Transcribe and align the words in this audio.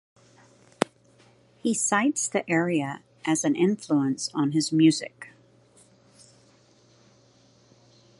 He 1.61 1.75
cites 1.75 2.27
the 2.27 2.49
area 2.49 3.03
as 3.23 3.43
an 3.45 3.55
influence 3.55 4.31
on 4.33 4.51
his 4.51 4.71
music. 4.71 5.27